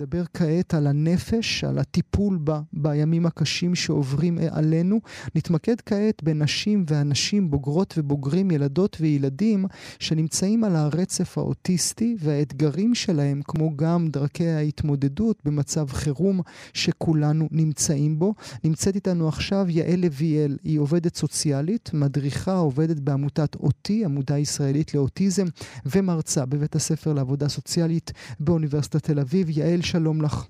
נדבר 0.00 0.22
כעת 0.34 0.74
על 0.74 0.86
הנפש, 0.86 1.64
על 1.64 1.78
הטיפול 1.78 2.38
בה 2.38 2.60
בימים 2.72 3.26
הקשים 3.26 3.74
שעוברים 3.74 4.38
עלינו. 4.50 5.00
נתמקד 5.34 5.80
כעת 5.86 6.22
בנשים 6.22 6.84
ואנשים, 6.88 7.50
בוגרות 7.50 7.94
ובוגרים, 7.96 8.50
ילדות 8.50 8.96
וילדים, 9.00 9.64
שנמצאים 9.98 10.64
על 10.64 10.76
הרצף 10.76 11.38
האוטיסטי 11.38 12.16
והאתגרים 12.18 12.94
שלהם, 12.94 13.40
כמו 13.44 13.76
גם 13.76 14.08
דרכי 14.08 14.48
ההתמודדות 14.48 15.42
במצב 15.44 15.88
חירום 15.90 16.40
שכולנו 16.72 17.48
נמצאים 17.50 18.18
בו. 18.18 18.34
נמצאת 18.64 18.94
איתנו 18.94 19.28
עכשיו 19.28 19.66
יעל 19.68 20.00
לויאל, 20.00 20.56
היא 20.64 20.78
עובדת 20.78 21.16
סוציאלית, 21.16 21.90
מדריכה, 21.94 22.54
עובדת 22.54 23.00
בעמותת 23.00 23.54
אותי, 23.54 24.04
עמותה 24.04 24.38
ישראלית 24.38 24.94
לאוטיזם, 24.94 25.46
ומרצה 25.86 26.46
בבית 26.46 26.76
הספר 26.76 27.12
לעבודה 27.12 27.48
סוציאלית 27.48 28.12
באוניברסיטת 28.40 29.02
תל 29.04 29.20
אביב. 29.20 29.50
יעל, 29.50 29.82
שלום 29.90 30.22
לך. 30.22 30.46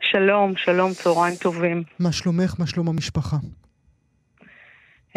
שלום, 0.00 0.56
שלום, 0.56 0.92
צהריים 0.92 1.34
טובים. 1.42 1.82
מה 1.98 2.12
שלומך? 2.12 2.54
מה 2.58 2.66
שלום 2.66 2.88
המשפחה? 2.88 3.36
Uh, 5.10 5.16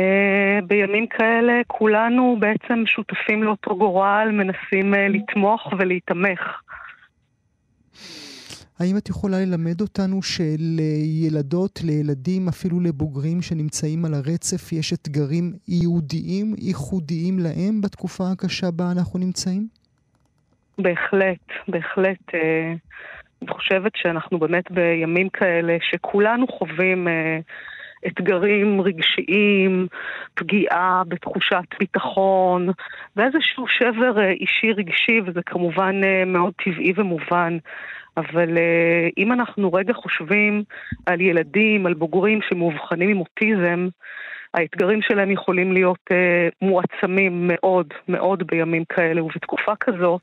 בימים 0.67 1.07
כאלה 1.07 1.53
כולנו 1.67 2.37
בעצם 2.39 2.83
שותפים 2.85 3.43
לאותו 3.43 3.77
גורל, 3.77 4.29
מנסים 4.31 4.93
uh, 4.93 4.97
לתמוך 4.97 5.61
ולהיתמך. 5.79 6.39
האם 8.79 8.97
את 8.97 9.09
יכולה 9.09 9.37
ללמד 9.39 9.81
אותנו 9.81 10.21
שלילדות, 10.21 11.79
לילדים, 11.83 12.47
אפילו 12.47 12.79
לבוגרים 12.79 13.41
שנמצאים 13.41 14.05
על 14.05 14.13
הרצף, 14.13 14.71
יש 14.71 14.93
אתגרים 14.93 15.53
ייעודיים, 15.67 16.55
ייחודיים 16.57 17.39
להם 17.39 17.81
בתקופה 17.81 18.31
הקשה 18.31 18.71
בה 18.71 18.91
אנחנו 18.91 19.19
נמצאים? 19.19 19.84
בהחלט, 20.77 21.51
בהחלט. 21.67 22.29
Uh, 22.29 22.77
אני 23.41 23.53
חושבת 23.53 23.91
שאנחנו 23.95 24.39
באמת 24.39 24.71
בימים 24.71 25.29
כאלה 25.29 25.77
שכולנו 25.81 26.47
חווים 26.47 27.07
אה, 27.07 27.39
אתגרים 28.07 28.81
רגשיים, 28.81 29.87
פגיעה 30.33 31.01
בתחושת 31.07 31.65
ביטחון, 31.79 32.69
ואיזשהו 33.15 33.67
שבר 33.67 34.19
אה, 34.19 34.31
אישי 34.31 34.71
רגשי, 34.71 35.21
וזה 35.25 35.41
כמובן 35.45 36.01
אה, 36.03 36.25
מאוד 36.25 36.53
טבעי 36.65 36.93
ומובן. 36.95 37.57
אבל 38.17 38.57
אה, 38.57 39.07
אם 39.17 39.31
אנחנו 39.31 39.73
רגע 39.73 39.93
חושבים 39.93 40.63
על 41.05 41.21
ילדים, 41.21 41.85
על 41.85 41.93
בוגרים 41.93 42.39
שמאובחנים 42.49 43.09
עם 43.09 43.19
אוטיזם, 43.19 43.87
האתגרים 44.55 45.01
שלהם 45.01 45.31
יכולים 45.31 45.71
להיות 45.71 45.99
אה, 46.11 46.47
מועצמים 46.61 47.47
מאוד 47.47 47.87
מאוד 48.07 48.43
בימים 48.47 48.85
כאלה, 48.85 49.23
ובתקופה 49.23 49.75
כזאת, 49.79 50.21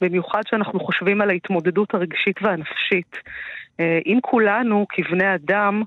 במיוחד 0.00 0.40
שאנחנו 0.46 0.80
חושבים 0.80 1.20
על 1.20 1.30
ההתמודדות 1.30 1.94
הרגשית 1.94 2.42
והנפשית. 2.42 3.16
אה, 3.80 3.98
אם 4.06 4.18
כולנו, 4.22 4.86
כבני 4.88 5.34
אדם, 5.34 5.82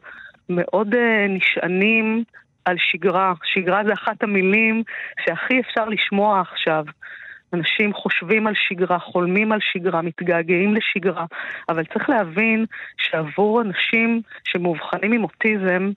מאוד 0.50 0.96
אה, 0.96 1.26
נשענים 1.30 2.24
על 2.66 2.76
שגרה, 2.80 3.34
שגרה 3.44 3.82
זה 3.88 3.94
אחת 3.94 4.24
המילים 4.24 4.84
שהכי 5.26 5.60
אפשר 5.60 5.86
לשמוע 5.86 6.42
עכשיו. 6.42 6.86
אנשים 7.54 7.94
חושבים 7.94 8.48
על 8.48 8.54
שגרה, 8.56 9.00
חולמים 9.00 9.52
על 9.52 9.60
שגרה, 9.62 10.02
מתגעגעים 10.02 10.76
לשגרה, 10.76 11.26
אבל 11.70 11.84
צריך 11.86 12.10
להבין 12.10 12.66
שעבור 12.98 13.62
אנשים 13.62 14.22
שמאובחנים 14.44 15.12
עם 15.12 15.24
אוטיזם, 15.24 15.92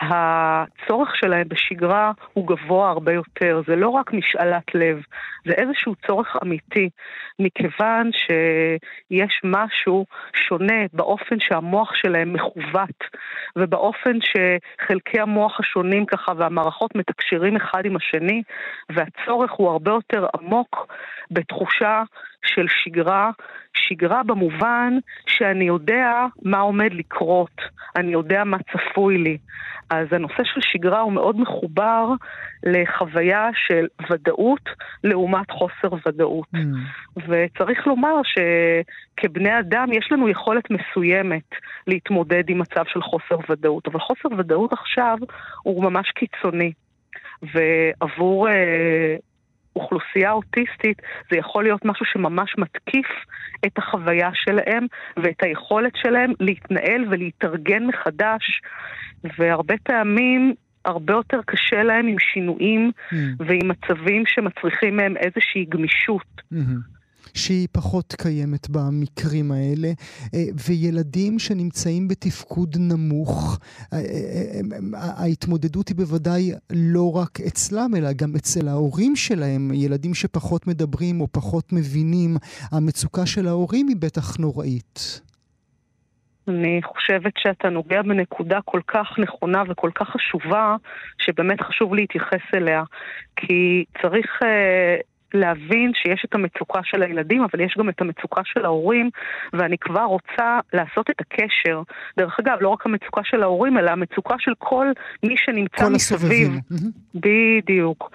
הצורך 0.00 1.16
שלהם 1.16 1.48
בשגרה 1.48 2.12
הוא 2.32 2.46
גבוה 2.46 2.90
הרבה 2.90 3.12
יותר. 3.12 3.62
זה 3.66 3.76
לא 3.76 3.88
רק 3.88 4.12
משאלת 4.12 4.74
לב, 4.74 5.02
זה 5.46 5.52
איזשהו 5.52 5.94
צורך 6.06 6.36
אמיתי, 6.42 6.88
מכיוון 7.38 8.10
שיש 8.12 9.40
משהו 9.44 10.06
שונה 10.34 10.82
באופן 10.92 11.36
שהמוח 11.40 11.94
שלהם 11.94 12.32
מכוות, 12.32 13.04
ובאופן 13.56 14.18
שחלקי 14.20 15.20
המוח 15.20 15.60
השונים 15.60 16.06
ככה 16.06 16.32
והמערכות 16.36 16.94
מתקשרים 16.94 17.56
אחד 17.56 17.84
עם 17.84 17.96
השני, 17.96 18.42
והצורך 18.90 19.52
הוא 19.52 19.70
הרבה 19.70 19.90
יותר 19.90 20.26
עמוק 20.38 20.86
בתחושה 21.30 22.02
של 22.44 22.66
שגרה, 22.68 23.30
שגרה 23.74 24.22
במובן 24.22 24.98
שאני 25.26 25.64
יודע 25.64 26.26
מה 26.42 26.58
עומד 26.58 26.94
לקרות, 26.94 27.60
אני 27.96 28.12
יודע 28.12 28.44
מה 28.44 28.56
צפוי 28.58 29.18
לי. 29.18 29.38
אז 29.90 30.06
הנושא 30.12 30.42
של 30.44 30.60
שגרה 30.60 31.00
הוא 31.00 31.12
מאוד 31.12 31.40
מחובר 31.40 32.08
לחוויה 32.62 33.48
של 33.54 33.86
ודאות 34.10 34.68
לעומת 35.04 35.50
חוסר 35.50 35.96
ודאות. 36.06 36.46
Mm. 36.54 37.20
וצריך 37.28 37.86
לומר 37.86 38.20
שכבני 38.24 39.58
אדם 39.58 39.88
יש 39.92 40.08
לנו 40.12 40.28
יכולת 40.28 40.64
מסוימת 40.70 41.50
להתמודד 41.86 42.44
עם 42.48 42.58
מצב 42.58 42.84
של 42.86 43.02
חוסר 43.02 43.38
ודאות, 43.48 43.86
אבל 43.86 44.00
חוסר 44.00 44.28
ודאות 44.38 44.72
עכשיו 44.72 45.16
הוא 45.62 45.84
ממש 45.84 46.10
קיצוני. 46.10 46.72
ועבור 47.42 48.48
אה, 48.48 49.16
אוכלוסייה 49.76 50.32
אוטיסטית 50.32 51.02
זה 51.30 51.38
יכול 51.38 51.64
להיות 51.64 51.84
משהו 51.84 52.06
שממש 52.06 52.54
מתקיף 52.58 53.06
את 53.66 53.78
החוויה 53.78 54.30
שלהם 54.34 54.86
ואת 55.16 55.42
היכולת 55.42 55.92
שלהם 55.96 56.32
להתנהל 56.40 57.04
ולהתארגן 57.10 57.86
מחדש, 57.86 58.60
והרבה 59.38 59.74
פעמים 59.82 60.54
הרבה 60.84 61.12
יותר 61.12 61.40
קשה 61.46 61.82
להם 61.82 62.06
עם 62.06 62.16
שינויים 62.18 62.90
mm. 63.10 63.14
ועם 63.38 63.68
מצבים 63.68 64.22
שמצריכים 64.26 64.96
מהם 64.96 65.16
איזושהי 65.16 65.64
גמישות. 65.68 66.42
Mm-hmm. 66.52 66.95
שהיא 67.34 67.68
פחות 67.72 68.14
קיימת 68.18 68.70
במקרים 68.70 69.52
האלה, 69.52 69.88
אה, 70.34 70.40
וילדים 70.68 71.38
שנמצאים 71.38 72.08
בתפקוד 72.08 72.76
נמוך, 72.78 73.58
אה, 73.92 73.98
אה, 73.98 74.02
ההתמודדות 75.22 75.88
היא 75.88 75.96
בוודאי 75.96 76.52
לא 76.70 77.16
רק 77.16 77.40
אצלם, 77.40 77.90
אלא 77.96 78.12
גם 78.12 78.34
אצל 78.36 78.68
ההורים 78.68 79.16
שלהם, 79.16 79.70
ילדים 79.74 80.14
שפחות 80.14 80.66
מדברים 80.66 81.20
או 81.20 81.26
פחות 81.32 81.72
מבינים, 81.72 82.36
המצוקה 82.72 83.26
של 83.26 83.48
ההורים 83.48 83.88
היא 83.88 83.96
בטח 83.96 84.36
נוראית. 84.36 85.20
אני 86.48 86.80
חושבת 86.84 87.32
שאתה 87.38 87.68
נוגע 87.70 88.02
בנקודה 88.02 88.58
כל 88.64 88.80
כך 88.86 89.18
נכונה 89.18 89.62
וכל 89.68 89.90
כך 89.94 90.08
חשובה, 90.08 90.76
שבאמת 91.18 91.60
חשוב 91.60 91.94
להתייחס 91.94 92.54
אליה. 92.54 92.82
כי 93.36 93.84
צריך 94.02 94.26
להבין 95.34 95.92
שיש 95.94 96.24
את 96.24 96.34
המצוקה 96.34 96.80
של 96.84 97.02
הילדים, 97.02 97.42
אבל 97.42 97.60
יש 97.60 97.74
גם 97.78 97.88
את 97.88 98.00
המצוקה 98.00 98.40
של 98.44 98.64
ההורים, 98.64 99.10
ואני 99.52 99.78
כבר 99.78 100.04
רוצה 100.04 100.60
לעשות 100.72 101.10
את 101.10 101.20
הקשר. 101.20 101.82
דרך 102.16 102.36
אגב, 102.40 102.56
לא 102.60 102.68
רק 102.68 102.86
המצוקה 102.86 103.20
של 103.24 103.42
ההורים, 103.42 103.78
אלא 103.78 103.90
המצוקה 103.90 104.34
של 104.38 104.52
כל 104.58 104.86
מי 105.22 105.34
שנמצא 105.36 105.84
כל 105.84 105.92
מסביב. 105.92 106.20
הסובבים. 106.22 106.60
בדיוק. 107.14 108.10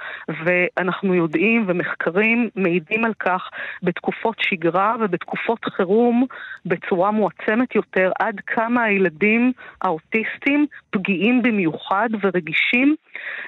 ואנחנו 0.45 1.15
יודעים, 1.15 1.65
ומחקרים 1.67 2.49
מעידים 2.55 3.05
על 3.05 3.13
כך 3.19 3.49
בתקופות 3.83 4.35
שגרה 4.41 4.95
ובתקופות 4.99 5.65
חירום 5.65 6.25
בצורה 6.65 7.11
מועצמת 7.11 7.75
יותר, 7.75 8.11
עד 8.19 8.39
כמה 8.47 8.83
הילדים 8.83 9.51
האוטיסטים 9.81 10.65
פגיעים 10.89 11.41
במיוחד 11.41 12.09
ורגישים 12.21 12.95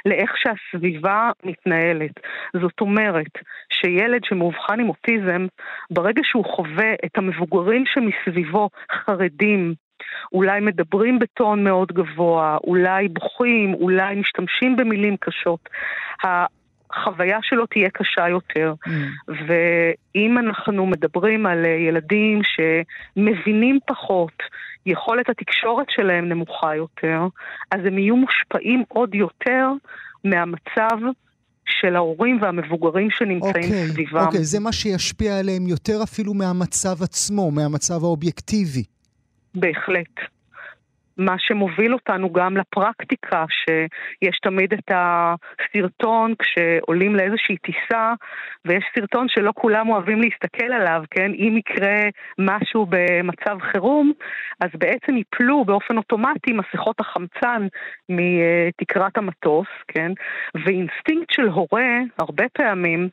לאיך 0.05 0.31
שהסביבה 0.37 1.31
מתנהלת. 1.43 2.19
זאת 2.61 2.81
אומרת, 2.81 3.31
שילד 3.69 4.21
שמאובחן 4.23 4.79
עם 4.79 4.89
אוטיזם, 4.89 5.45
ברגע 5.91 6.21
שהוא 6.23 6.45
חווה 6.45 6.93
את 7.05 7.17
המבוגרים 7.17 7.83
שמסביבו 7.85 8.69
חרדים, 8.91 9.73
אולי 10.33 10.59
מדברים 10.59 11.19
בטון 11.19 11.63
מאוד 11.63 11.91
גבוה, 11.91 12.57
אולי 12.63 13.07
בוכים, 13.07 13.73
אולי 13.73 14.15
משתמשים 14.15 14.75
במילים 14.75 15.17
קשות, 15.17 15.69
החוויה 16.23 17.39
שלו 17.41 17.65
תהיה 17.65 17.89
קשה 17.89 18.29
יותר. 18.29 18.73
Mm. 18.87 18.91
ואם 19.47 20.37
אנחנו 20.37 20.85
מדברים 20.85 21.45
על 21.45 21.65
ילדים 21.65 22.41
שמבינים 22.43 23.79
פחות, 23.87 24.43
יכולת 24.85 25.29
התקשורת 25.29 25.87
שלהם 25.89 26.29
נמוכה 26.29 26.75
יותר, 26.75 27.21
אז 27.71 27.79
הם 27.85 27.97
יהיו 27.97 28.15
מושפעים 28.15 28.83
עוד 28.87 29.15
יותר 29.15 29.67
מהמצב 30.23 30.97
של 31.67 31.95
ההורים 31.95 32.39
והמבוגרים 32.41 33.07
שנמצאים 33.11 33.53
okay, 33.53 33.57
אוקיי, 33.57 33.87
סביבם. 33.87 34.25
אוקיי, 34.25 34.39
okay, 34.39 34.43
זה 34.43 34.59
מה 34.59 34.71
שישפיע 34.71 35.39
עליהם 35.39 35.67
יותר 35.67 36.03
אפילו 36.03 36.33
מהמצב 36.33 37.03
עצמו, 37.03 37.51
מהמצב 37.51 38.03
האובייקטיבי. 38.03 38.83
בהחלט. 39.55 40.19
מה 41.17 41.35
שמוביל 41.39 41.93
אותנו 41.93 42.33
גם 42.33 42.57
לפרקטיקה, 42.57 43.45
שיש 43.47 44.39
תמיד 44.39 44.73
את 44.73 44.91
הסרטון 44.95 46.33
כשעולים 46.39 47.15
לאיזושהי 47.15 47.57
טיסה, 47.57 48.13
ויש 48.65 48.83
סרטון 48.95 49.27
שלא 49.29 49.51
כולם 49.55 49.89
אוהבים 49.89 50.21
להסתכל 50.21 50.73
עליו, 50.73 51.03
כן? 51.11 51.31
אם 51.31 51.57
יקרה 51.57 52.01
משהו 52.39 52.87
במצב 52.89 53.57
חירום, 53.71 54.11
אז 54.59 54.69
בעצם 54.73 55.17
ייפלו 55.17 55.65
באופן 55.65 55.97
אוטומטי 55.97 56.51
מסכות 56.53 56.99
החמצן 56.99 57.67
מתקרת 58.09 59.17
המטוס, 59.17 59.67
כן? 59.87 60.11
ואינסטינקט 60.65 61.31
של 61.31 61.47
הורה, 61.47 61.99
הרבה 62.19 62.43
פעמים, 62.53 63.09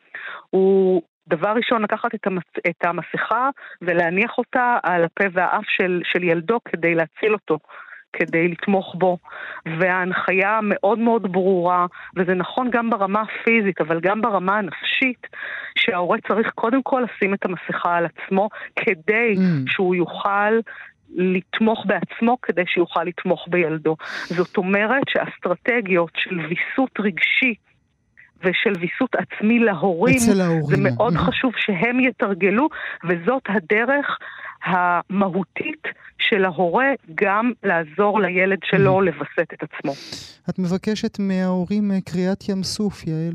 הוא 0.50 1.02
דבר 1.28 1.48
ראשון, 1.48 1.82
לקחת 1.82 2.14
את, 2.14 2.26
המס, 2.26 2.42
את 2.70 2.84
המסכה 2.84 3.50
ולהניח 3.82 4.38
אותה 4.38 4.78
על 4.82 5.04
הפה 5.04 5.24
והאף 5.32 5.64
של, 5.66 6.02
של 6.04 6.24
ילדו 6.24 6.58
כדי 6.64 6.94
להציל 6.94 7.32
אותו. 7.32 7.58
כדי 8.12 8.48
לתמוך 8.48 8.94
בו, 8.98 9.18
וההנחיה 9.78 10.58
מאוד 10.62 10.98
מאוד 10.98 11.32
ברורה, 11.32 11.86
וזה 12.16 12.34
נכון 12.34 12.70
גם 12.72 12.90
ברמה 12.90 13.22
הפיזית, 13.22 13.80
אבל 13.80 14.00
גם 14.00 14.20
ברמה 14.20 14.58
הנפשית, 14.58 15.26
שההורה 15.78 16.18
צריך 16.28 16.50
קודם 16.54 16.82
כל 16.82 17.04
לשים 17.04 17.34
את 17.34 17.44
המסכה 17.44 17.96
על 17.96 18.06
עצמו, 18.06 18.48
כדי 18.76 19.34
mm. 19.36 19.70
שהוא 19.72 19.94
יוכל 19.94 20.52
לתמוך 21.14 21.86
בעצמו 21.86 22.36
כדי 22.42 22.62
שיוכל 22.66 23.04
לתמוך 23.04 23.48
בילדו. 23.50 23.96
זאת 24.26 24.56
אומרת 24.56 25.02
שאסטרטגיות 25.08 26.10
של 26.14 26.40
ויסות 26.40 27.00
רגשי 27.00 27.54
ושל 28.44 28.72
ויסות 28.80 29.14
עצמי 29.14 29.58
להורים, 29.58 30.18
זה 30.62 30.76
מאוד 30.78 31.14
mm-hmm. 31.14 31.18
חשוב 31.18 31.52
שהם 31.56 32.00
יתרגלו, 32.00 32.68
וזאת 33.04 33.42
הדרך 33.48 34.18
המהותית 34.64 35.82
של 36.18 36.44
ההורה 36.44 36.88
גם 37.14 37.52
לעזור 37.62 38.20
לילד 38.20 38.58
שלו 38.64 38.98
mm-hmm. 38.98 39.04
לווסת 39.04 39.54
את 39.54 39.62
עצמו. 39.62 39.92
את 40.50 40.58
מבקשת 40.58 41.18
מההורים 41.18 41.92
אה, 41.92 42.00
קריאת 42.00 42.48
ים 42.48 42.62
סוף, 42.62 43.06
יעל. 43.06 43.34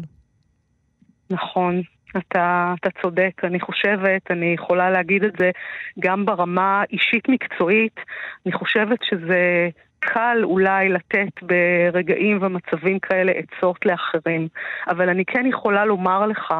נכון. 1.29 1.81
אתה, 2.17 2.73
אתה 2.79 2.89
צודק, 3.01 3.31
אני 3.43 3.59
חושבת, 3.59 4.21
אני 4.31 4.53
יכולה 4.53 4.89
להגיד 4.89 5.23
את 5.23 5.33
זה 5.39 5.51
גם 5.99 6.25
ברמה 6.25 6.83
אישית 6.91 7.29
מקצועית, 7.29 7.99
אני 8.45 8.53
חושבת 8.53 8.99
שזה 9.03 9.69
קל 10.13 10.37
אולי 10.43 10.89
לתת 10.89 11.41
ברגעים 11.41 12.39
ומצבים 12.41 12.99
כאלה 12.99 13.31
עצות 13.31 13.85
לאחרים, 13.85 14.47
אבל 14.87 15.09
אני 15.09 15.25
כן 15.25 15.45
יכולה 15.45 15.85
לומר 15.85 16.25
לך 16.25 16.53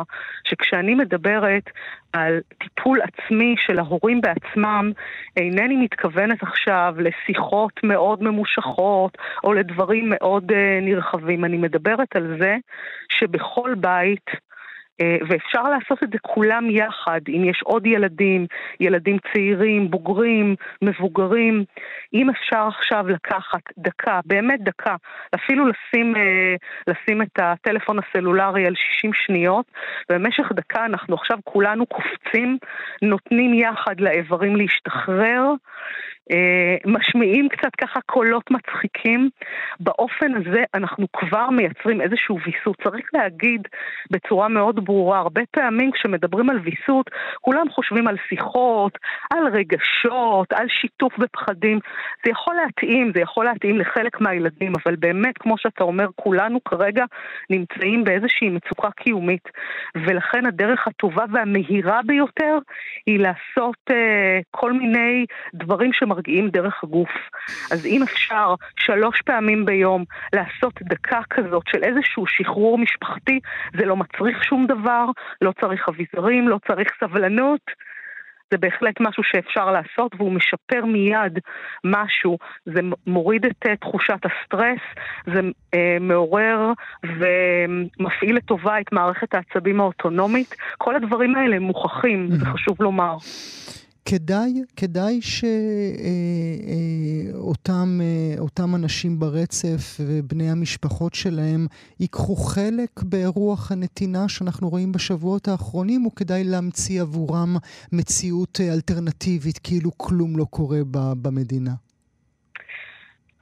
שכשאני 0.43 0.95
מדברת 0.95 1.69
על 2.13 2.39
טיפול 2.57 2.99
עצמי 3.01 3.55
של 3.57 3.79
ההורים 3.79 4.21
בעצמם, 4.21 4.91
אינני 5.37 5.75
מתכוונת 5.75 6.43
עכשיו 6.43 6.95
לשיחות 6.97 7.73
מאוד 7.83 8.23
ממושכות 8.23 9.17
או 9.43 9.53
לדברים 9.53 10.05
מאוד 10.09 10.51
uh, 10.51 10.55
נרחבים. 10.81 11.45
אני 11.45 11.57
מדברת 11.57 12.15
על 12.15 12.37
זה 12.39 12.55
שבכל 13.09 13.73
בית 13.77 14.29
ואפשר 15.01 15.63
לעשות 15.63 16.03
את 16.03 16.09
זה 16.11 16.17
כולם 16.21 16.69
יחד, 16.69 17.19
אם 17.27 17.43
יש 17.45 17.61
עוד 17.63 17.85
ילדים, 17.85 18.45
ילדים 18.79 19.17
צעירים, 19.33 19.91
בוגרים, 19.91 20.55
מבוגרים. 20.81 21.63
אם 22.13 22.29
אפשר 22.29 22.67
עכשיו 22.67 23.07
לקחת 23.07 23.61
דקה, 23.77 24.19
באמת 24.25 24.61
דקה, 24.63 24.95
אפילו 25.35 25.65
לשים, 25.67 26.15
אה, 26.15 26.55
לשים 26.87 27.21
את 27.21 27.39
הטלפון 27.39 27.99
הסלולרי 27.99 28.65
על 28.65 28.73
60 28.75 29.11
שניות, 29.13 29.65
ובמשך 30.09 30.51
דקה 30.53 30.85
אנחנו 30.85 31.15
עכשיו 31.15 31.37
כולנו 31.43 31.85
קופצים, 31.85 32.57
נותנים 33.01 33.53
יחד 33.53 33.99
לאיברים 33.99 34.55
להשתחרר. 34.55 35.53
אה, 36.31 36.75
משמיעים 36.85 37.49
קצת 37.49 37.75
ככה 37.81 37.99
קולות 38.01 38.51
מצחיקים. 38.51 39.29
באופן 39.79 40.35
הזה 40.35 40.63
אנחנו 40.73 41.07
כבר 41.13 41.49
מייצרים 41.49 42.01
איזשהו 42.01 42.37
ויסות. 42.45 42.75
צריך 42.83 43.05
להגיד 43.13 43.61
בצורה 44.11 44.47
מאוד 44.47 44.85
ברורה, 44.85 45.19
הרבה 45.19 45.41
פעמים 45.51 45.91
כשמדברים 45.91 46.49
על 46.49 46.59
ויסות, 46.59 47.09
כולם 47.41 47.69
חושבים 47.69 48.07
על 48.07 48.17
שיחות, 48.29 48.97
על 49.33 49.47
רגשות, 49.53 50.53
על 50.53 50.67
שיתוף 50.81 51.17
בפחדים. 51.17 51.79
זה 52.25 52.31
יכול 52.31 52.55
להתאים, 52.55 53.11
זה 53.15 53.21
יכול 53.21 53.45
להתאים 53.45 53.79
לחלק 53.79 54.21
מהילדים, 54.21 54.73
אבל 54.83 54.95
באמת, 54.95 55.37
כמו 55.37 55.57
שאתה 55.57 55.83
אומר, 55.83 56.07
כולנו 56.15 56.63
כרגע 56.63 57.05
נמצאים 57.49 58.03
באיזושהי 58.03 58.49
מצוקה 58.49 58.91
קיומית, 58.91 59.49
ולכן 59.95 60.45
הדרך 60.45 60.87
הטובה 60.87 61.23
והמהירה 61.33 61.99
ביותר 62.05 62.57
היא 63.05 63.19
לעשות 63.19 63.77
uh, 63.89 63.93
כל 64.51 64.73
מיני 64.73 65.25
דברים 65.53 65.93
שמ... 65.93 66.14
מרגיעים 66.15 66.49
דרך 66.49 66.83
הגוף. 66.83 67.09
אז 67.71 67.85
אם 67.85 68.03
אפשר 68.03 68.55
שלוש 68.79 69.21
פעמים 69.21 69.65
ביום 69.65 70.03
לעשות 70.33 70.73
דקה 70.81 71.19
כזאת 71.29 71.63
של 71.67 71.83
איזשהו 71.83 72.27
שחרור 72.27 72.77
משפחתי, 72.77 73.39
זה 73.77 73.85
לא 73.85 73.95
מצריך 73.95 74.43
שום 74.43 74.67
דבר, 74.67 75.05
לא 75.41 75.53
צריך 75.61 75.89
אביזרים, 75.89 76.49
לא 76.49 76.59
צריך 76.67 76.87
סבלנות. 76.99 77.61
זה 78.51 78.57
בהחלט 78.57 78.95
משהו 78.99 79.23
שאפשר 79.23 79.71
לעשות 79.71 80.15
והוא 80.17 80.31
משפר 80.31 80.85
מיד 80.85 81.39
משהו. 81.83 82.37
זה 82.65 82.81
מוריד 83.07 83.45
את 83.45 83.65
תחושת 83.81 84.19
הסטרס, 84.25 84.79
זה 85.25 85.39
uh, 85.39 85.77
מעורר 85.99 86.71
ומפעיל 87.03 88.35
לטובה 88.35 88.79
את 88.79 88.91
מערכת 88.91 89.33
העצבים 89.33 89.79
האוטונומית. 89.79 90.55
כל 90.77 90.95
הדברים 90.95 91.35
האלה 91.35 91.59
מוכחים, 91.59 92.27
זה 92.31 92.45
חשוב 92.45 92.77
לומר. 92.79 93.15
כדאי, 94.09 94.53
כדאי 94.77 95.19
שאותם 97.31 97.99
אה, 98.01 98.35
אה, 98.59 98.75
אנשים 98.75 99.19
ברצף 99.19 99.99
ובני 99.99 100.49
המשפחות 100.51 101.13
שלהם 101.13 101.67
ייקחו 101.99 102.35
חלק 102.35 102.89
ברוח 103.03 103.71
הנתינה 103.71 104.23
שאנחנו 104.27 104.69
רואים 104.69 104.91
בשבועות 104.91 105.47
האחרונים, 105.47 106.05
או 106.05 106.15
כדאי 106.15 106.43
להמציא 106.43 107.01
עבורם 107.01 107.55
מציאות 107.93 108.59
אה, 108.61 108.73
אלטרנטיבית, 108.73 109.59
כאילו 109.63 109.91
כלום 109.97 110.37
לא 110.37 110.45
קורה 110.49 110.79
במדינה? 111.23 111.71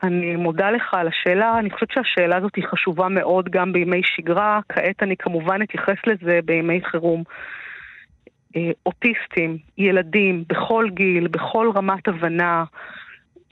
אני 0.04 0.36
מודה 0.36 0.72
לך 0.72 0.94
על 0.94 1.08
השאלה, 1.08 1.60
אני 1.60 1.70
חושבת 1.70 1.92
שהשאלה 1.92 2.38
הזאת 2.38 2.56
היא 2.56 2.66
חשובה 2.68 3.08
מאוד 3.10 3.50
גם 3.50 3.74
בימי 3.74 4.02
שגרה, 4.04 4.60
כעת 4.70 5.04
אני 5.04 5.18
כמובן 5.18 5.62
אתייחס 5.62 5.98
לזה 6.08 6.40
בימי 6.46 6.82
חירום. 6.84 7.24
אה, 8.56 8.72
אוטיסטים, 8.86 9.58
ילדים, 9.78 10.44
בכל 10.50 10.86
גיל, 10.90 11.28
בכל 11.28 11.72
רמת 11.76 12.08
הבנה, 12.08 12.64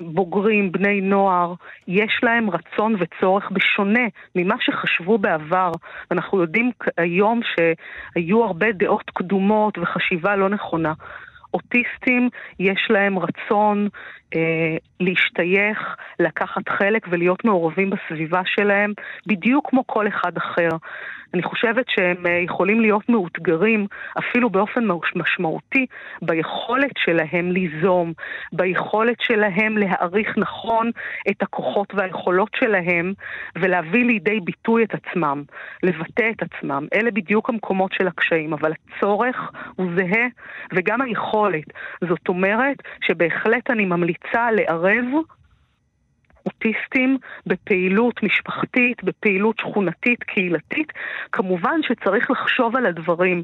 בוגרים, 0.02 0.72
בני 0.72 1.02
נוער, 1.02 1.54
יש 1.88 2.20
להם 2.24 2.50
רצון 2.50 2.96
וצורך 3.00 3.52
בשונה 3.52 4.08
ממה 4.36 4.56
שחשבו 4.60 5.18
בעבר. 5.18 5.72
אנחנו 6.12 6.42
יודעים 6.42 6.72
היום 6.98 7.40
שהיו 7.44 8.44
הרבה 8.44 8.72
דעות 8.72 9.10
קדומות 9.14 9.78
וחשיבה 9.78 10.36
לא 10.36 10.50
נכונה. 10.50 10.94
אוטיסטים 11.54 12.30
יש 12.60 12.88
להם 12.90 13.20
רצון 13.20 13.90
להשתייך, 15.00 15.96
לקחת 16.20 16.70
חלק 16.70 17.08
ולהיות 17.10 17.46
מעורבים 17.46 17.90
בסביבה 17.90 18.42
שלהם, 18.46 18.94
בדיוק 19.28 19.70
כמו 19.70 19.84
כל 19.88 20.08
אחד 20.08 20.38
אחר. 20.38 20.70
אני 21.34 21.44
חושבת 21.44 21.86
שהם 21.90 22.26
אה, 22.26 22.32
יכולים 22.32 22.82
להיות 22.82 23.10
מאותגרים 23.10 23.88
אפילו 24.20 24.50
באופן 24.50 24.84
משמעותי 25.16 25.86
ביכולת 26.22 26.92
שלהם 26.98 27.52
ליזום, 27.52 28.14
ביכולת 28.54 29.18
שלהם 29.22 29.78
להעריך 29.78 30.38
נכון 30.38 30.92
את 31.30 31.42
הכוחות 31.42 31.94
והיכולות 31.94 32.50
שלהם 32.56 33.14
ולהביא 33.56 34.06
לידי 34.06 34.40
ביטוי 34.40 34.84
את 34.84 34.94
עצמם, 34.94 35.44
לבטא 35.84 36.30
את 36.32 36.42
עצמם. 36.42 36.88
אלה 36.94 37.12
בדיוק 37.12 37.50
המקומות 37.50 37.92
של 37.94 38.08
הקשיים, 38.08 38.54
אבל 38.54 38.72
הצורך 38.72 39.52
הוא 39.76 39.88
זהה 39.96 40.28
וגם 40.74 41.02
היכולת. 41.02 41.66
זאת 42.02 42.28
אומרת 42.30 42.78
שבהחלט 43.02 43.70
אני 43.70 43.86
ממליצה 43.86 44.21
לערב 44.52 45.06
אוטיסטים 46.46 47.18
בפעילות 47.46 48.24
משפחתית, 48.24 49.04
בפעילות 49.04 49.58
שכונתית, 49.60 50.24
קהילתית. 50.24 50.94
כמובן 51.32 51.80
שצריך 51.84 52.32
לחשוב 52.32 52.76
על 52.76 52.86
הדברים. 52.86 53.44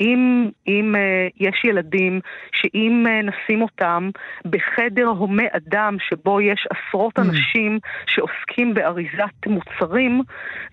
אם, 0.00 0.50
אם 0.66 0.94
uh, 0.94 1.32
יש 1.40 1.64
ילדים 1.64 2.20
שאם 2.52 3.04
uh, 3.06 3.30
נשים 3.30 3.62
אותם 3.62 4.10
בחדר 4.44 5.06
הומה 5.06 5.42
אדם 5.52 5.96
שבו 6.00 6.40
יש 6.40 6.66
עשרות 6.70 7.18
mm. 7.18 7.22
אנשים 7.22 7.78
שעוסקים 8.06 8.74
באריזת 8.74 9.46
מוצרים, 9.46 10.22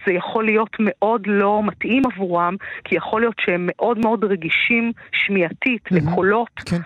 זה 0.05 0.13
יכול 0.13 0.45
להיות 0.45 0.75
מאוד 0.79 1.21
לא 1.27 1.61
מתאים 1.65 2.03
עבורם, 2.05 2.55
כי 2.83 2.95
יכול 2.95 3.21
להיות 3.21 3.35
שהם 3.39 3.69
מאוד 3.71 3.99
מאוד 3.99 4.23
רגישים 4.23 4.91
שמיעתית 5.11 5.87
mm-hmm. 5.87 6.11
לקולות. 6.11 6.59
כן. 6.65 6.77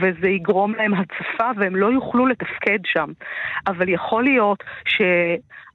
וזה 0.00 0.28
יגרום 0.28 0.74
להם 0.74 0.94
הצפה 0.94 1.50
והם 1.56 1.76
לא 1.76 1.86
יוכלו 1.92 2.26
לתפקד 2.26 2.78
שם. 2.84 3.12
אבל 3.66 3.88
יכול 3.88 4.24
להיות 4.24 4.64
ש... 4.84 5.02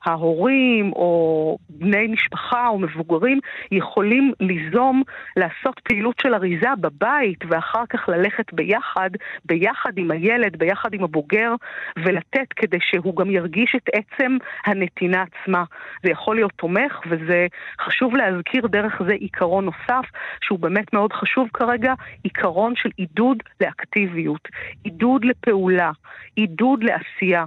ההורים 0.05 0.91
או 0.93 1.57
בני 1.69 2.07
משפחה 2.07 2.67
או 2.67 2.79
מבוגרים 2.79 3.39
יכולים 3.71 4.33
ליזום 4.39 5.03
לעשות 5.37 5.79
פעילות 5.83 6.15
של 6.21 6.33
אריזה 6.33 6.69
בבית 6.79 7.39
ואחר 7.49 7.83
כך 7.89 8.09
ללכת 8.09 8.53
ביחד, 8.53 9.09
ביחד 9.45 9.91
עם 9.97 10.11
הילד, 10.11 10.55
ביחד 10.57 10.93
עם 10.93 11.03
הבוגר 11.03 11.51
ולתת 11.97 12.53
כדי 12.55 12.77
שהוא 12.81 13.15
גם 13.15 13.31
ירגיש 13.31 13.75
את 13.75 13.89
עצם 13.93 14.37
הנתינה 14.65 15.23
עצמה. 15.23 15.63
זה 16.03 16.11
יכול 16.11 16.35
להיות 16.35 16.51
תומך 16.55 16.99
וזה 17.09 17.47
חשוב 17.81 18.15
להזכיר 18.15 18.67
דרך 18.67 19.01
זה 19.07 19.13
עיקרון 19.13 19.65
נוסף 19.65 20.05
שהוא 20.41 20.59
באמת 20.59 20.93
מאוד 20.93 21.13
חשוב 21.13 21.49
כרגע, 21.53 21.93
עיקרון 22.23 22.73
של 22.75 22.89
עידוד 22.97 23.37
לאקטיביות, 23.61 24.47
עידוד 24.83 25.25
לפעולה, 25.25 25.91
עידוד 26.35 26.83
לעשייה. 26.83 27.45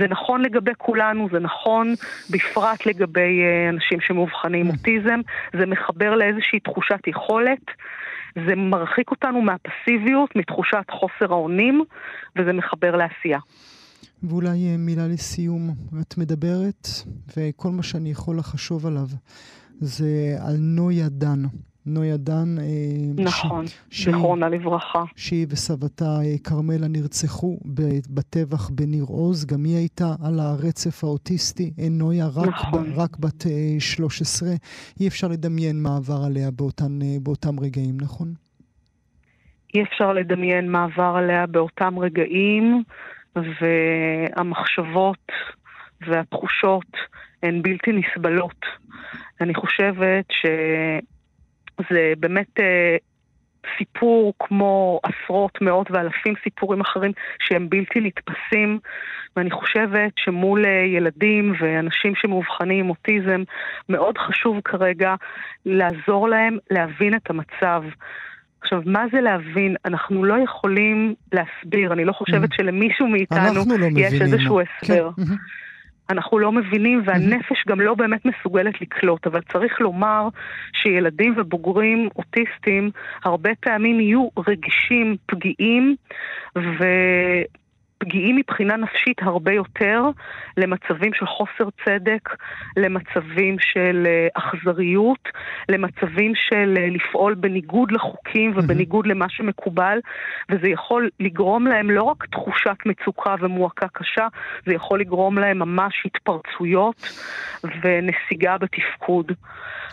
זה 0.00 0.08
נכון 0.08 0.42
לגבי 0.42 0.72
כולנו, 0.78 1.28
זה 1.32 1.38
נכון 1.38 1.94
בפרט 2.30 2.86
לגבי 2.86 3.42
אה, 3.42 3.68
אנשים 3.68 4.00
שמאובחנים 4.00 4.68
אוטיזם, 4.68 5.20
זה 5.58 5.66
מחבר 5.66 6.14
לאיזושהי 6.14 6.60
תחושת 6.60 7.00
יכולת, 7.06 7.64
זה 8.46 8.54
מרחיק 8.56 9.10
אותנו 9.10 9.42
מהפסיביות, 9.42 10.36
מתחושת 10.36 10.84
חוסר 10.90 11.32
האונים, 11.32 11.84
וזה 12.36 12.52
מחבר 12.52 12.96
לעשייה. 12.96 13.38
ואולי 14.22 14.48
אה, 14.48 14.76
מילה 14.78 15.06
לסיום, 15.06 15.70
את 16.00 16.18
מדברת, 16.18 16.88
וכל 17.36 17.68
מה 17.68 17.82
שאני 17.82 18.10
יכול 18.10 18.38
לחשוב 18.38 18.86
עליו 18.86 19.06
זה 19.80 20.36
על 20.48 20.56
נויה 20.58 21.08
דן. 21.08 21.42
נויה 21.86 22.16
דן. 22.16 22.58
אה, 22.58 23.24
נכון, 23.24 23.64
זיכרונה 23.92 24.48
לברכה. 24.48 25.04
שהיא 25.16 25.46
וסבתה 25.50 26.04
אה, 26.04 26.38
כרמלה 26.44 26.88
נרצחו 26.88 27.58
בטבח 28.14 28.70
בניר 28.70 29.04
עוז, 29.08 29.46
גם 29.46 29.64
היא 29.64 29.76
הייתה 29.76 30.14
על 30.24 30.40
הרצף 30.40 31.04
האוטיסטי. 31.04 31.72
אה, 31.78 31.88
נויה 31.90 32.26
רק, 32.36 32.48
נכון. 32.48 32.92
ב, 32.92 32.98
רק 32.98 33.16
בת 33.16 33.44
13. 33.78 34.48
אי 35.00 35.08
אפשר 35.08 35.28
לדמיין 35.28 35.82
מה 35.82 35.96
עבר 35.96 36.24
עליה 36.26 36.50
באותן, 36.50 36.98
באותם 37.22 37.60
רגעים, 37.60 37.96
נכון? 38.00 38.34
אי 39.74 39.82
אפשר 39.82 40.12
לדמיין 40.12 40.70
מה 40.70 40.84
עבר 40.84 41.14
עליה 41.16 41.46
באותם 41.46 41.98
רגעים, 41.98 42.82
והמחשבות 43.36 45.32
והתחושות 46.00 46.96
הן 47.42 47.62
בלתי 47.62 47.90
נסבלות. 47.92 48.66
אני 49.40 49.54
חושבת 49.54 50.24
ש... 50.30 50.46
זה 51.90 52.12
באמת 52.18 52.60
אה, 52.60 52.96
סיפור 53.78 54.32
כמו 54.38 55.00
עשרות, 55.02 55.60
מאות 55.60 55.90
ואלפים 55.90 56.34
סיפורים 56.44 56.80
אחרים 56.80 57.12
שהם 57.38 57.68
בלתי 57.68 58.00
נתפסים, 58.00 58.78
ואני 59.36 59.50
חושבת 59.50 60.12
שמול 60.16 60.66
אה, 60.66 60.70
ילדים 60.70 61.54
ואנשים 61.60 62.12
שמאובחנים 62.14 62.84
עם 62.84 62.90
אוטיזם, 62.90 63.42
מאוד 63.88 64.18
חשוב 64.18 64.60
כרגע 64.64 65.14
לעזור 65.66 66.28
להם 66.28 66.58
להבין 66.70 67.14
את 67.14 67.30
המצב. 67.30 67.82
עכשיו, 68.60 68.82
מה 68.86 69.04
זה 69.12 69.20
להבין? 69.20 69.76
אנחנו 69.84 70.24
לא 70.24 70.34
יכולים 70.44 71.14
להסביר, 71.32 71.92
אני 71.92 72.04
לא 72.04 72.12
חושבת 72.12 72.52
mm-hmm. 72.52 72.56
שלמישהו 72.56 73.08
מאיתנו 73.08 73.54
לא 73.54 73.86
יש 73.96 74.22
איזשהו 74.22 74.60
הסבר. 74.60 75.10
כן. 75.16 75.22
אנחנו 76.10 76.38
לא 76.38 76.52
מבינים 76.52 77.02
והנפש 77.04 77.64
גם 77.68 77.80
לא 77.80 77.94
באמת 77.94 78.24
מסוגלת 78.24 78.80
לקלוט, 78.80 79.26
אבל 79.26 79.40
צריך 79.52 79.80
לומר 79.80 80.28
שילדים 80.72 81.34
ובוגרים 81.36 82.08
אוטיסטים 82.16 82.90
הרבה 83.24 83.50
פעמים 83.60 84.00
יהיו 84.00 84.28
רגישים, 84.48 85.16
פגיעים, 85.26 85.96
ו... 86.58 86.84
פגיעים 87.98 88.36
מבחינה 88.36 88.76
נפשית 88.76 89.22
הרבה 89.22 89.52
יותר 89.52 90.02
למצבים 90.56 91.14
של 91.14 91.26
חוסר 91.26 91.68
צדק, 91.84 92.36
למצבים 92.76 93.56
של 93.60 94.06
אה, 94.06 94.28
אכזריות, 94.34 95.28
למצבים 95.68 96.32
של 96.34 96.74
אה, 96.78 96.86
לפעול 96.90 97.34
בניגוד 97.34 97.92
לחוקים 97.92 98.52
ובניגוד 98.56 99.06
למה 99.06 99.28
שמקובל, 99.28 99.98
וזה 100.50 100.68
יכול 100.68 101.10
לגרום 101.20 101.66
להם 101.66 101.90
לא 101.90 102.02
רק 102.02 102.26
תחושת 102.26 102.76
מצוקה 102.86 103.34
ומועקה 103.40 103.88
קשה, 103.88 104.26
זה 104.66 104.74
יכול 104.74 105.00
לגרום 105.00 105.38
להם 105.38 105.58
ממש 105.58 106.02
התפרצויות 106.06 106.96
ונסיגה 107.82 108.56
בתפקוד. 108.58 109.32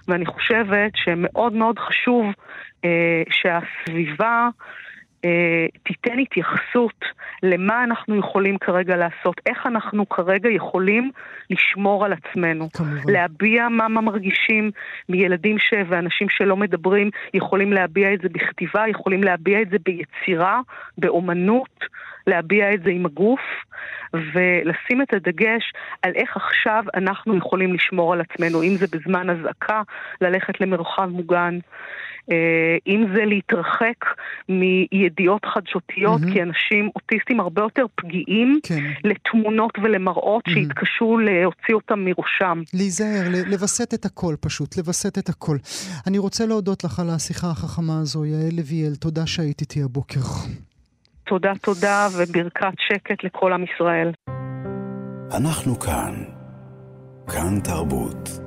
ואני 0.08 0.26
חושבת 0.26 0.92
שמאוד 0.96 1.54
מאוד 1.54 1.80
חשוב 1.80 2.26
אה, 2.86 3.24
שהסביבה 3.30 4.50
תיתן 5.84 6.20
התייחסות 6.20 7.06
למה 7.44 7.84
אנחנו 7.84 8.16
יכולים 8.16 8.58
כרגע 8.58 8.96
לעשות, 8.96 9.42
איך 9.46 9.68
אנחנו 9.68 10.10
כרגע 10.10 10.50
יכולים 10.50 11.12
לשמור 11.50 12.06
על 12.06 12.14
עצמנו. 12.14 12.70
כמובן. 12.72 13.12
להביע 13.14 13.70
מה 13.70 13.88
מה 13.88 14.02
מרגישים 14.02 14.72
מילדים 15.10 15.60
ש... 15.60 15.74
ואנשים 15.88 16.30
שלא 16.30 16.58
מדברים, 16.58 17.10
יכולים 17.34 17.74
להביע 17.74 18.14
את 18.14 18.22
זה 18.22 18.30
בכתיבה, 18.30 18.88
יכולים 18.88 19.24
להביע 19.24 19.62
את 19.62 19.70
זה 19.70 19.78
ביצירה, 19.86 20.62
באומנות, 20.98 21.80
להביע 22.28 22.74
את 22.74 22.84
זה 22.84 22.90
עם 22.90 23.06
הגוף, 23.06 23.42
ולשים 24.14 25.02
את 25.02 25.14
הדגש 25.14 25.74
על 26.02 26.12
איך 26.16 26.38
עכשיו 26.38 26.84
אנחנו 26.94 27.38
יכולים 27.38 27.74
לשמור 27.74 28.14
על 28.14 28.22
עצמנו, 28.22 28.64
אם 28.64 28.76
זה 28.76 28.86
בזמן 28.92 29.30
אזעקה, 29.30 29.82
ללכת 30.22 30.62
למרחב 30.62 31.06
מוגן. 31.06 31.60
אה, 32.32 32.78
אם 32.88 33.06
זה 33.16 33.26
להתרחק 33.26 34.00
מידיעות 34.50 35.46
חדשותיות, 35.46 36.22
mm-hmm. 36.22 36.34
כי 36.34 36.42
אנשים 36.44 36.90
אוטיסטים 36.96 37.40
הרבה 37.40 37.62
יותר 37.62 37.86
פגיעים 37.96 38.60
כן. 38.64 38.84
לתמונות 39.04 39.72
ולמראות 39.84 40.48
mm-hmm. 40.48 40.52
שהתקשו 40.54 41.18
להוציא 41.18 41.76
אותם 41.76 42.00
מראשם. 42.06 42.62
להיזהר, 42.74 43.24
לווסת 43.48 43.94
את 43.94 44.06
הכל 44.06 44.36
פשוט, 44.40 44.78
לווסת 44.78 45.18
את 45.18 45.30
הכל. 45.30 45.58
אני 46.08 46.18
רוצה 46.18 46.46
להודות 46.46 46.84
לך 46.84 47.00
על 47.00 47.10
השיחה 47.10 47.48
החכמה 47.48 48.00
הזו, 48.02 48.26
יעל 48.26 48.54
לביאל, 48.58 48.96
תודה 48.96 49.28
שהיית 49.28 49.62
איתי 49.62 49.84
הבוקר. 49.84 50.20
תודה, 51.26 51.52
תודה, 51.62 52.08
וברכת 52.18 52.74
שקט 52.88 53.24
לכל 53.24 53.54
עם 53.54 53.64
ישראל. 53.64 54.12
אנחנו 55.38 55.80
כאן. 55.80 56.14
כאן 57.28 57.60
תרבות. 57.64 58.43